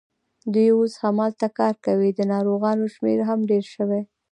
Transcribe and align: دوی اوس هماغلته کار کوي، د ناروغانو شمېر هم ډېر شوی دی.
دوی 0.53 0.69
اوس 0.77 0.93
هماغلته 1.03 1.47
کار 1.59 1.75
کوي، 1.85 2.09
د 2.15 2.19
ناروغانو 2.33 2.85
شمېر 2.95 3.19
هم 3.29 3.39
ډېر 3.51 3.63
شوی 3.73 3.89
دی. 4.01 4.03